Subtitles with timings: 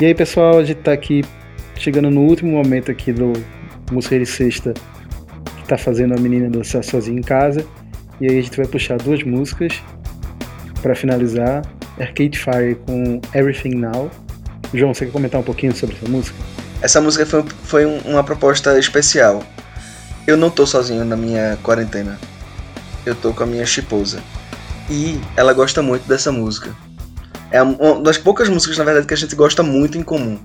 [0.00, 1.24] E aí, pessoal, a gente tá aqui
[1.76, 3.32] chegando no último momento aqui do
[4.26, 4.74] Sexta,
[5.56, 7.64] que tá fazendo a menina dançar sozinha em casa.
[8.20, 9.80] E aí a gente vai puxar duas músicas
[10.82, 11.62] para finalizar.
[11.98, 14.10] Arcade Fire com Everything Now.
[14.74, 16.36] João, você quer comentar um pouquinho sobre essa música?
[16.82, 19.44] Essa música foi, foi uma proposta especial.
[20.26, 22.18] Eu não tô sozinho na minha quarentena.
[23.06, 24.20] Eu tô com a minha esposa.
[24.90, 26.74] E ela gosta muito dessa música.
[27.54, 30.36] É uma das poucas músicas, na verdade, que a gente gosta muito em comum.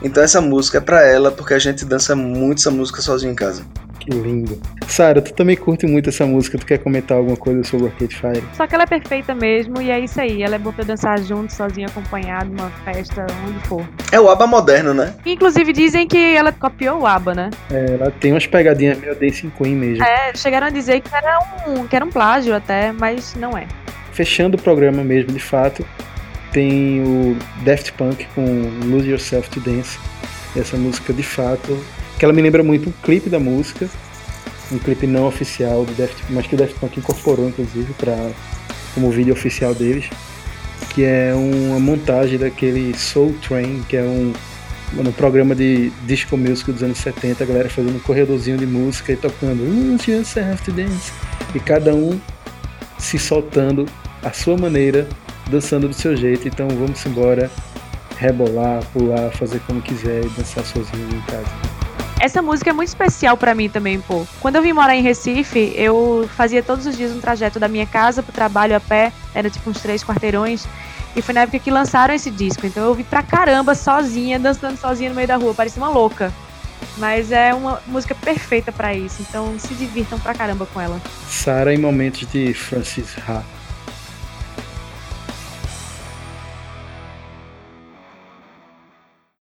[0.00, 3.34] Então essa música é pra ela, porque a gente dança muito essa música sozinho em
[3.34, 3.64] casa.
[3.98, 4.60] Que lindo.
[4.86, 8.44] Sara, tu também curte muito essa música, tu quer comentar alguma coisa sobre Arcade Fire?
[8.52, 10.44] Só que ela é perfeita mesmo, e é isso aí.
[10.44, 13.84] Ela é boa pra dançar junto, sozinha, acompanhado, numa festa, onde for.
[14.12, 15.12] É o ABBA moderno, né?
[15.26, 17.50] Inclusive dizem que ela copiou o ABBA, né?
[17.72, 20.04] É, ela tem umas pegadinhas meio Dancing Queen mesmo.
[20.04, 23.66] É, chegaram a dizer que era um, que era um plágio até, mas não é.
[24.12, 25.84] Fechando o programa mesmo, de fato,
[26.54, 28.44] tem o Daft Punk com
[28.84, 29.98] Lose Yourself to Dance.
[30.56, 31.76] Essa música, de fato,
[32.16, 33.90] que ela me lembra muito o clipe da música,
[34.70, 38.30] um clipe não oficial do Daft mas que o Daft Punk incorporou, inclusive, para
[38.94, 40.08] como vídeo oficial deles,
[40.94, 44.32] que é uma montagem daquele Soul Train, que é um
[44.92, 49.12] no programa de disco music dos anos 70, a galera fazendo um corredorzinho de música
[49.12, 51.12] e tocando Lose Yourself to Dance,
[51.52, 52.20] e cada um
[52.96, 53.86] se soltando
[54.22, 55.08] à sua maneira
[55.48, 56.48] dançando do seu jeito.
[56.48, 57.50] Então vamos embora,
[58.16, 61.84] rebolar, pular, fazer como quiser e dançar sozinho em casa.
[62.20, 64.26] Essa música é muito especial para mim também, pô.
[64.40, 67.86] Quando eu vim morar em Recife, eu fazia todos os dias um trajeto da minha
[67.86, 70.66] casa pro trabalho a pé, era tipo uns três quarteirões.
[71.14, 72.66] E foi na época que lançaram esse disco.
[72.66, 76.32] Então eu vi pra caramba sozinha, dançando sozinha no meio da rua, parecia uma louca.
[76.96, 81.00] Mas é uma música perfeita para isso, então se divirtam pra caramba com ela.
[81.28, 83.42] Sara em momentos de Francis Ha.